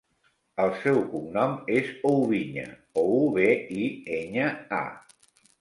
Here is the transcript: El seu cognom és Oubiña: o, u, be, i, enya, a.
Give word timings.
El 0.63 0.71
seu 0.83 0.95
cognom 1.11 1.53
és 1.75 1.91
Oubiña: 2.13 2.65
o, 3.03 3.05
u, 3.05 3.21
be, 3.39 3.47
i, 3.85 3.87
enya, 4.23 4.51
a. 4.83 5.33